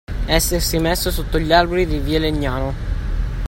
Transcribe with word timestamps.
Essersi 0.27 0.79
messo 0.79 1.11
sotto 1.11 1.37
gli 1.37 1.53
alberi 1.53 1.85
di 1.85 1.99
via 1.99 2.17
Legnano 2.17 2.73